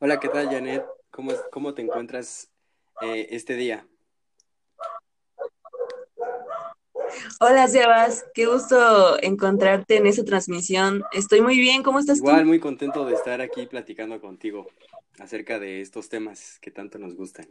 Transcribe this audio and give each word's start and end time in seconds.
Hola, 0.00 0.20
¿qué 0.20 0.28
tal, 0.28 0.48
Janet? 0.48 0.84
¿Cómo, 1.10 1.32
es- 1.32 1.42
cómo 1.50 1.74
te 1.74 1.82
encuentras 1.82 2.50
eh, 3.02 3.28
este 3.30 3.54
día? 3.56 3.86
Hola 7.40 7.66
Sebas, 7.68 8.24
qué 8.34 8.46
gusto 8.46 9.20
encontrarte 9.22 9.96
en 9.96 10.06
esta 10.06 10.24
transmisión. 10.24 11.02
Estoy 11.12 11.40
muy 11.40 11.58
bien, 11.58 11.82
¿cómo 11.82 11.98
estás 11.98 12.18
Igual, 12.18 12.42
tú? 12.42 12.48
muy 12.48 12.60
contento 12.60 13.04
de 13.06 13.14
estar 13.14 13.40
aquí 13.40 13.66
platicando 13.66 14.20
contigo 14.20 14.66
acerca 15.18 15.58
de 15.58 15.80
estos 15.80 16.08
temas 16.08 16.58
que 16.60 16.70
tanto 16.70 16.98
nos 16.98 17.14
gustan. 17.16 17.48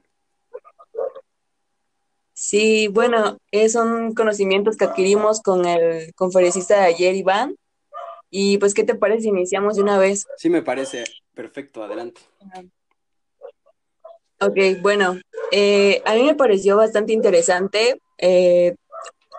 Sí, 2.33 2.87
bueno, 2.87 3.39
son 3.69 4.13
conocimientos 4.13 4.77
que 4.77 4.85
adquirimos 4.85 5.41
con 5.41 5.65
el 5.65 6.13
conferencista 6.13 6.79
de 6.79 6.85
ayer, 6.85 7.15
Iván. 7.15 7.55
Y 8.29 8.57
pues, 8.57 8.73
¿qué 8.73 8.83
te 8.83 8.93
parece 8.93 9.23
si 9.23 9.27
iniciamos 9.29 9.77
de 9.77 9.81
una 9.83 9.97
vez? 9.97 10.27
Sí, 10.37 10.49
me 10.49 10.61
parece 10.61 11.03
perfecto, 11.37 11.83
adelante. 11.83 12.21
Ok, 14.41 14.81
bueno, 14.81 15.17
eh, 15.51 16.01
a 16.05 16.15
mí 16.15 16.23
me 16.23 16.35
pareció 16.35 16.75
bastante 16.75 17.13
interesante 17.13 18.01
eh, 18.17 18.75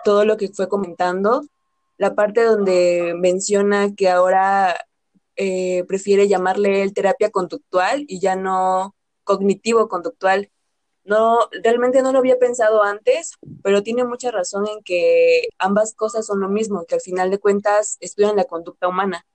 todo 0.03 0.23
lo 0.25 0.37
que 0.37 0.47
fue 0.47 0.69
comentando. 0.69 1.43
La 1.97 2.15
parte 2.15 2.43
donde 2.43 3.13
menciona 3.17 3.93
que 3.93 4.09
ahora 4.09 4.77
eh, 5.35 5.83
prefiere 5.87 6.29
llamarle 6.29 6.81
él 6.81 6.93
terapia 6.93 7.29
conductual 7.29 8.05
y 8.07 8.21
ya 8.21 8.37
no 8.37 8.95
cognitivo-conductual. 9.25 10.49
No, 11.03 11.39
realmente 11.63 12.01
no 12.01 12.13
lo 12.13 12.19
había 12.19 12.39
pensado 12.39 12.83
antes, 12.83 13.33
pero 13.63 13.83
tiene 13.83 14.05
mucha 14.05 14.31
razón 14.31 14.67
en 14.67 14.81
que 14.83 15.49
ambas 15.57 15.93
cosas 15.95 16.25
son 16.25 16.39
lo 16.39 16.49
mismo, 16.49 16.85
que 16.85 16.95
al 16.95 17.01
final 17.01 17.29
de 17.29 17.39
cuentas 17.39 17.97
estudian 17.99 18.37
la 18.37 18.45
conducta 18.45 18.87
humana. 18.87 19.25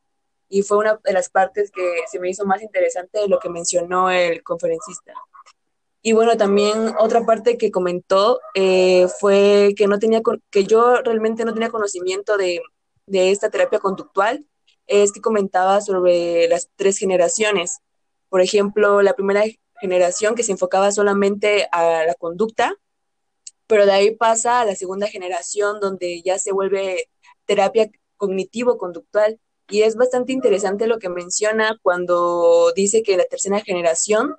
Y 0.55 0.63
fue 0.63 0.79
una 0.79 1.01
de 1.03 1.13
las 1.13 1.31
partes 1.31 1.73
que 1.73 1.83
se 2.09 2.21
me 2.21 2.31
hizo 2.31 2.47
más 2.47 2.63
interesante 2.63 3.19
de 3.19 3.27
lo 3.27 3.41
que 3.41 3.49
mencionó 3.49 4.09
el 4.09 4.45
conferencista. 4.45 5.13
Y 6.01 6.13
bueno, 6.13 6.37
también 6.37 6.95
otra 7.01 7.27
parte 7.27 7.59
que 7.59 7.73
comentó 7.73 8.39
eh, 8.55 9.09
fue 9.19 9.75
que 9.77 9.89
no 9.89 9.99
tenía 9.99 10.23
que 10.51 10.65
yo 10.65 11.03
realmente 11.03 11.45
no 11.45 11.55
tenía 11.55 11.71
conocimiento 11.71 12.37
de, 12.37 12.63
de 13.07 13.33
esta 13.33 13.51
terapia 13.51 13.81
conductual, 13.81 14.47
es 14.87 15.11
que 15.11 15.21
comentaba 15.21 15.81
sobre 15.81 16.47
las 16.47 16.71
tres 16.77 16.99
generaciones. 16.99 17.81
Por 18.29 18.41
ejemplo, 18.41 19.03
la 19.03 19.15
primera 19.15 19.43
generación 19.81 20.37
que 20.37 20.45
se 20.45 20.53
enfocaba 20.53 20.93
solamente 20.93 21.67
a 21.73 22.05
la 22.07 22.15
conducta, 22.15 22.77
pero 23.67 23.87
de 23.87 23.93
ahí 23.93 24.15
pasa 24.15 24.61
a 24.61 24.65
la 24.65 24.77
segunda 24.77 25.09
generación 25.09 25.81
donde 25.81 26.23
ya 26.23 26.39
se 26.39 26.53
vuelve 26.53 27.09
terapia 27.45 27.91
cognitivo-conductual. 28.19 29.41
Y 29.69 29.83
es 29.83 29.97
bastante 29.97 30.33
interesante 30.33 30.87
lo 30.87 30.99
que 30.99 31.09
menciona 31.09 31.79
cuando 31.83 32.73
dice 32.75 33.03
que 33.03 33.17
la 33.17 33.25
tercera 33.25 33.61
generación 33.61 34.37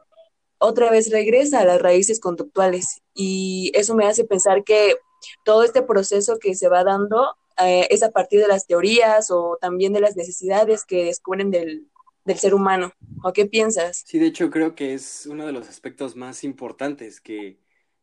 otra 0.57 0.89
vez 0.89 1.11
regresa 1.11 1.61
a 1.61 1.65
las 1.65 1.81
raíces 1.81 2.19
conductuales. 2.19 3.01
Y 3.13 3.71
eso 3.73 3.95
me 3.95 4.05
hace 4.05 4.23
pensar 4.23 4.63
que 4.63 4.95
todo 5.43 5.63
este 5.63 5.81
proceso 5.81 6.37
que 6.39 6.55
se 6.55 6.69
va 6.69 6.83
dando 6.83 7.35
eh, 7.63 7.87
es 7.89 8.03
a 8.03 8.11
partir 8.11 8.41
de 8.41 8.47
las 8.47 8.67
teorías 8.67 9.31
o 9.31 9.57
también 9.59 9.93
de 9.93 10.01
las 10.01 10.15
necesidades 10.15 10.85
que 10.85 11.05
descubren 11.05 11.51
del, 11.51 11.87
del 12.25 12.37
ser 12.37 12.53
humano. 12.53 12.91
¿O 13.23 13.33
qué 13.33 13.45
piensas? 13.45 14.03
Sí, 14.05 14.19
de 14.19 14.27
hecho, 14.27 14.49
creo 14.49 14.75
que 14.75 14.93
es 14.93 15.25
uno 15.25 15.45
de 15.45 15.53
los 15.53 15.69
aspectos 15.69 16.15
más 16.15 16.43
importantes 16.43 17.21
que, 17.21 17.57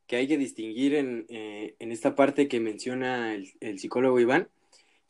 que 0.06 0.16
hay 0.16 0.26
que 0.26 0.38
distinguir 0.38 0.94
en, 0.94 1.26
eh, 1.28 1.76
en 1.78 1.92
esta 1.92 2.14
parte 2.14 2.48
que 2.48 2.60
menciona 2.60 3.34
el, 3.34 3.52
el 3.60 3.78
psicólogo 3.78 4.18
Iván. 4.18 4.48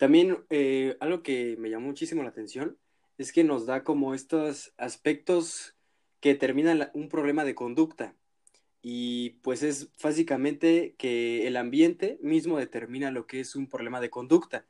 También 0.03 0.45
eh, 0.51 0.97
algo 0.99 1.23
que 1.23 1.55
me 1.61 1.71
llamó 1.71 1.87
muchísimo 1.87 2.25
la 2.25 2.31
atención 2.31 2.77
es 3.19 3.31
que 3.31 3.45
nos 3.45 3.67
da 3.67 3.85
como 3.85 4.15
estos 4.15 4.75
aspectos 4.77 5.77
que 6.19 6.31
determinan 6.31 6.81
la- 6.81 6.91
un 6.93 7.09
problema 7.09 7.45
de 7.45 7.55
conducta. 7.55 8.17
Y 8.83 9.39
pues 9.45 9.63
es 9.63 9.93
básicamente 10.03 10.97
que 10.99 11.47
el 11.47 11.57
ambiente 11.57 12.19
mismo 12.21 12.59
determina 12.59 13.13
lo 13.13 13.29
que 13.29 13.39
es 13.39 13.55
un 13.55 13.69
problema 13.69 14.01
de 14.01 14.11
conducta. 14.11 14.67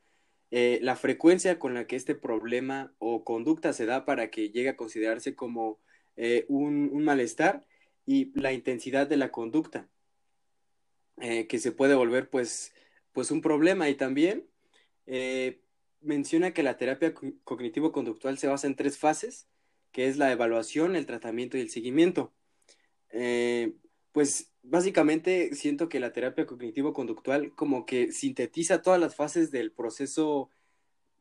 Eh, 0.50 0.80
la 0.82 0.96
frecuencia 0.96 1.58
con 1.58 1.72
la 1.72 1.86
que 1.86 1.96
este 1.96 2.14
problema 2.14 2.92
o 2.98 3.24
conducta 3.24 3.72
se 3.72 3.86
da 3.86 4.04
para 4.04 4.30
que 4.30 4.50
llegue 4.50 4.68
a 4.68 4.76
considerarse 4.76 5.34
como 5.34 5.80
eh, 6.16 6.44
un, 6.48 7.02
malestar 7.02 7.66
y 8.04 8.38
la 8.38 8.52
intensidad 8.52 9.06
de 9.06 9.16
la 9.16 9.30
conducta, 9.32 9.88
que 11.16 11.58
se 11.58 11.72
puede 11.72 11.94
volver 11.94 12.28
pues, 12.28 12.74
pues 13.12 13.30
un 13.30 13.40
problema. 13.40 13.88
Y 13.88 13.94
también 13.94 14.51
eh, 15.06 15.62
menciona 16.00 16.52
que 16.52 16.62
la 16.62 16.76
terapia 16.76 17.14
co- 17.14 17.32
cognitivo-conductual 17.44 18.38
se 18.38 18.48
basa 18.48 18.66
en 18.66 18.76
tres 18.76 18.98
fases, 18.98 19.48
que 19.92 20.08
es 20.08 20.16
la 20.16 20.32
evaluación, 20.32 20.96
el 20.96 21.06
tratamiento 21.06 21.56
y 21.56 21.60
el 21.60 21.70
seguimiento. 21.70 22.32
Eh, 23.10 23.74
pues 24.12 24.52
básicamente 24.62 25.54
siento 25.54 25.88
que 25.88 26.00
la 26.00 26.12
terapia 26.12 26.46
cognitivo-conductual 26.46 27.54
como 27.54 27.86
que 27.86 28.12
sintetiza 28.12 28.82
todas 28.82 29.00
las 29.00 29.16
fases 29.16 29.50
del 29.50 29.72
proceso 29.72 30.50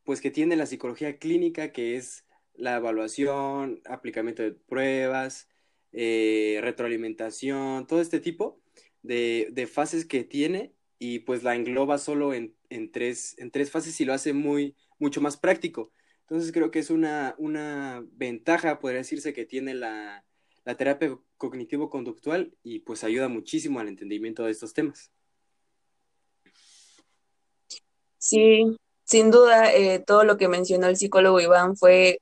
pues 0.04 0.22
que 0.22 0.32
tiene 0.32 0.56
la 0.56 0.66
psicología 0.66 1.18
clínica, 1.18 1.72
que 1.72 1.96
es 1.96 2.26
la 2.54 2.78
evaluación, 2.78 3.82
aplicamiento 3.86 4.44
de 4.44 4.52
pruebas, 4.52 5.48
eh, 5.92 6.60
retroalimentación, 6.62 7.88
todo 7.88 8.02
este 8.02 8.20
tipo 8.20 8.60
de, 9.04 9.50
de 9.52 9.68
fases 9.68 10.06
que 10.06 10.24
tiene 10.24 10.74
y 11.04 11.18
pues 11.18 11.42
la 11.42 11.56
engloba 11.56 11.98
solo 11.98 12.32
en, 12.32 12.56
en 12.70 12.92
tres, 12.92 13.34
en 13.40 13.50
tres 13.50 13.72
fases 13.72 14.00
y 14.00 14.06
lo 14.06 14.14
hace 14.14 14.34
muy, 14.34 14.76
mucho 15.00 15.20
más 15.20 15.36
práctico. 15.36 15.92
Entonces 16.22 16.52
creo 16.52 16.70
que 16.70 16.78
es 16.78 16.92
una, 16.92 17.34
una 17.40 18.06
ventaja, 18.12 18.78
podría 18.80 19.00
decirse, 19.00 19.34
que 19.34 19.46
tiene 19.46 19.74
la, 19.74 20.24
la 20.64 20.78
terapia 20.78 21.18
cognitivo-conductual 21.38 22.56
y 22.62 22.82
pues 22.82 23.04
ayuda 23.04 23.30
muchísimo 23.30 23.80
al 23.80 23.88
entendimiento 23.88 24.44
de 24.44 24.52
estos 24.52 24.76
temas. 24.76 25.10
Sí, 28.20 28.78
sin 29.04 29.32
duda, 29.32 29.74
eh, 29.74 30.04
todo 30.06 30.24
lo 30.24 30.38
que 30.38 30.48
mencionó 30.50 30.86
el 30.86 30.98
psicólogo 30.98 31.42
Iván 31.42 31.78
fue 31.78 32.22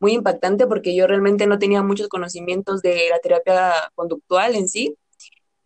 muy 0.00 0.14
impactante 0.14 0.66
porque 0.66 0.96
yo 0.96 1.06
realmente 1.06 1.46
no 1.46 1.60
tenía 1.60 1.80
muchos 1.84 2.08
conocimientos 2.08 2.82
de 2.82 3.08
la 3.08 3.20
terapia 3.20 3.72
conductual 3.94 4.56
en 4.56 4.68
sí. 4.68 4.96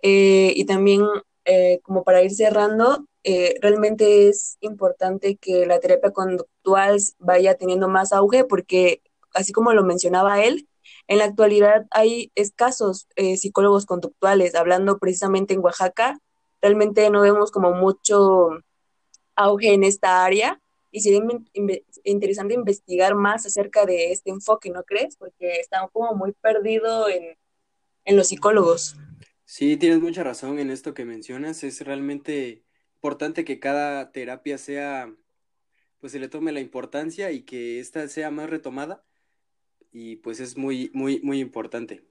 Eh, 0.02 0.52
y 0.54 0.66
también, 0.66 1.06
eh, 1.44 1.80
como 1.82 2.04
para 2.04 2.22
ir 2.22 2.30
cerrando, 2.32 3.06
eh, 3.24 3.54
realmente 3.60 4.28
es 4.28 4.56
importante 4.60 5.36
que 5.36 5.66
la 5.66 5.78
terapia 5.80 6.10
conductual 6.10 6.98
vaya 7.18 7.54
teniendo 7.56 7.88
más 7.88 8.12
auge 8.12 8.44
porque, 8.44 9.02
así 9.34 9.52
como 9.52 9.72
lo 9.72 9.84
mencionaba 9.84 10.42
él, 10.42 10.68
en 11.06 11.18
la 11.18 11.24
actualidad 11.24 11.86
hay 11.90 12.30
escasos 12.34 13.08
eh, 13.16 13.36
psicólogos 13.36 13.86
conductuales. 13.86 14.54
Hablando 14.54 14.98
precisamente 14.98 15.54
en 15.54 15.60
Oaxaca, 15.60 16.18
realmente 16.62 17.08
no 17.10 17.22
vemos 17.22 17.50
como 17.50 17.72
mucho 17.72 18.50
auge 19.36 19.72
en 19.72 19.84
esta 19.84 20.24
área 20.24 20.60
y 20.90 21.00
sería 21.00 21.20
in- 21.52 21.82
interesante 22.04 22.54
investigar 22.54 23.14
más 23.14 23.46
acerca 23.46 23.86
de 23.86 24.12
este 24.12 24.30
enfoque, 24.30 24.70
¿no 24.70 24.82
crees? 24.82 25.16
Porque 25.16 25.60
está 25.60 25.88
como 25.92 26.14
muy 26.14 26.32
perdido 26.32 27.08
en, 27.08 27.36
en 28.04 28.16
los 28.16 28.28
psicólogos. 28.28 28.96
Sí, 29.52 29.76
tienes 29.76 30.00
mucha 30.00 30.22
razón 30.22 30.60
en 30.60 30.70
esto 30.70 30.94
que 30.94 31.04
mencionas. 31.04 31.64
Es 31.64 31.80
realmente 31.80 32.62
importante 32.94 33.44
que 33.44 33.58
cada 33.58 34.12
terapia 34.12 34.58
sea, 34.58 35.12
pues 35.98 36.12
se 36.12 36.20
le 36.20 36.28
tome 36.28 36.52
la 36.52 36.60
importancia 36.60 37.32
y 37.32 37.42
que 37.42 37.80
ésta 37.80 38.06
sea 38.06 38.30
más 38.30 38.48
retomada 38.48 39.02
y 39.90 40.16
pues 40.18 40.38
es 40.38 40.56
muy, 40.56 40.92
muy, 40.94 41.20
muy 41.22 41.40
importante. 41.40 42.04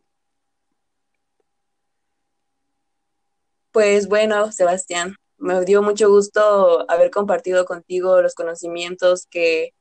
Pues 3.71 4.09
bueno, 4.09 4.51
Sebastián, 4.51 5.15
me 5.37 5.63
dio 5.63 5.81
mucho 5.81 6.09
gusto 6.09 6.91
haber 6.91 7.09
compartido 7.09 7.63
contigo 7.63 8.21
los 8.21 8.35
conocimientos 8.35 9.27
que, 9.27 9.73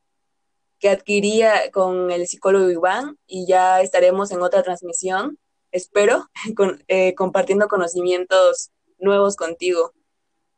que 0.79 0.91
adquiría 0.91 1.73
con 1.73 2.13
el 2.13 2.29
psicólogo 2.29 2.71
Iván 2.71 3.19
y 3.27 3.49
ya 3.49 3.83
estaremos 3.83 4.31
en 4.31 4.43
otra 4.43 4.63
transmisión, 4.63 5.41
espero, 5.73 6.29
con, 6.57 6.85
eh, 6.89 7.15
compartiendo 7.15 7.69
conocimientos 7.69 8.71
nuevos 8.99 9.37
contigo. 9.37 9.93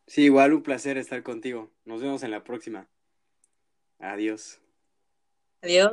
Sí, 0.07 0.23
igual 0.23 0.55
un 0.55 0.63
placer 0.63 0.99
estar 0.99 1.23
contigo. 1.23 1.71
Nos 1.85 2.01
vemos 2.03 2.23
en 2.23 2.33
la 2.33 2.43
próxima. 2.43 2.89
Adiós. 3.99 4.61
Adiós. 5.63 5.93